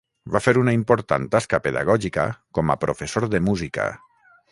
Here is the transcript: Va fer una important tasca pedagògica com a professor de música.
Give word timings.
Va 0.35 0.39
fer 0.43 0.53
una 0.59 0.71
important 0.77 1.27
tasca 1.35 1.59
pedagògica 1.65 2.25
com 2.59 2.73
a 2.75 2.79
professor 2.85 3.29
de 3.35 3.43
música. 3.51 3.87